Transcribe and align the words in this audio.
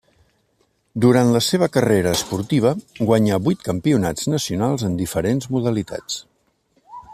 Durant 1.03 1.33
la 1.35 1.41
seva 1.47 1.67
carrera 1.75 2.13
esportiva 2.19 2.71
guanyà 3.11 3.39
vuit 3.49 3.63
campionats 3.69 4.31
nacionals 4.37 4.89
en 4.91 4.99
diferents 5.05 5.53
modalitats. 5.57 6.19